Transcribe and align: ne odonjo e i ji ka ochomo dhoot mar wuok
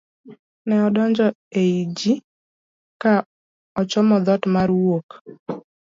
ne 0.67 0.75
odonjo 0.87 1.27
e 1.61 1.61
i 1.79 1.81
ji 1.97 2.13
ka 3.01 3.13
ochomo 3.81 4.15
dhoot 4.25 4.43
mar 4.55 4.69
wuok 4.81 5.09